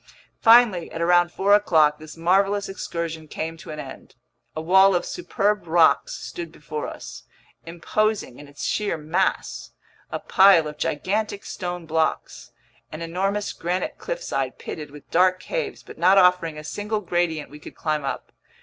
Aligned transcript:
Finally, 0.39 0.91
at 0.91 0.99
around 0.99 1.31
four 1.31 1.53
o'clock, 1.53 1.99
this 1.99 2.17
marvelous 2.17 2.67
excursion 2.67 3.27
came 3.27 3.55
to 3.55 3.69
an 3.69 3.79
end. 3.79 4.15
A 4.55 4.59
wall 4.59 4.95
of 4.95 5.05
superb 5.05 5.67
rocks 5.67 6.13
stood 6.15 6.51
before 6.51 6.87
us, 6.87 7.25
imposing 7.67 8.39
in 8.39 8.47
its 8.47 8.65
sheer 8.65 8.97
mass: 8.97 9.73
a 10.11 10.17
pile 10.17 10.65
of 10.67 10.79
gigantic 10.79 11.45
stone 11.45 11.85
blocks, 11.85 12.51
an 12.91 13.03
enormous 13.03 13.53
granite 13.53 13.99
cliffside 13.99 14.57
pitted 14.57 14.89
with 14.89 15.07
dark 15.11 15.39
caves 15.39 15.83
but 15.83 15.99
not 15.99 16.17
offering 16.17 16.57
a 16.57 16.63
single 16.63 17.01
gradient 17.01 17.51
we 17.51 17.59
could 17.59 17.75
climb 17.75 18.03
up. 18.03 18.31